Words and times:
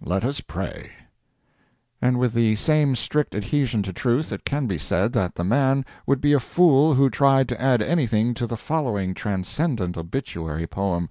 Let 0.00 0.24
us 0.24 0.40
pray!" 0.40 0.92
And 2.00 2.18
with 2.18 2.32
the 2.32 2.56
same 2.56 2.96
strict 2.96 3.34
adhesion 3.34 3.82
to 3.82 3.92
truth 3.92 4.32
it 4.32 4.46
can 4.46 4.66
be 4.66 4.78
said 4.78 5.12
that 5.12 5.34
the 5.34 5.44
man 5.44 5.84
would 6.06 6.22
be 6.22 6.32
a 6.32 6.40
fool 6.40 6.94
who 6.94 7.10
tried 7.10 7.50
to 7.50 7.60
add 7.60 7.82
anything 7.82 8.32
to 8.32 8.46
the 8.46 8.56
following 8.56 9.12
transcendent 9.12 9.98
obituary 9.98 10.66
poem. 10.66 11.10